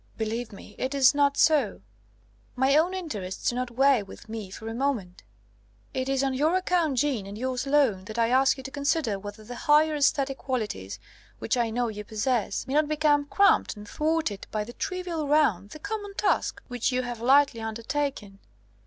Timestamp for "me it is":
0.51-1.13